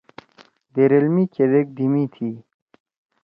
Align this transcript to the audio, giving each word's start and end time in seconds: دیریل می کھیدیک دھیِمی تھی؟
دیریل 0.73 1.07
می 1.15 1.23
کھیدیک 1.33 1.67
دھیِمی 1.75 2.05
تھی؟ 2.13 2.29